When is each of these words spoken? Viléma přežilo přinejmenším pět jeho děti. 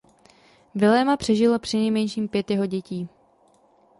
Viléma 0.75 1.17
přežilo 1.17 1.59
přinejmenším 1.59 2.27
pět 2.27 2.51
jeho 2.51 2.65
děti. 2.65 3.07